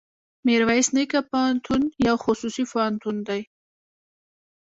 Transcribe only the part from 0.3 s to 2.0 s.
ميرويس نيکه پوهنتون